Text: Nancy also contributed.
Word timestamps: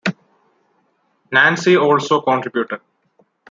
Nancy 1.31 1.77
also 1.77 2.21
contributed. 2.23 2.81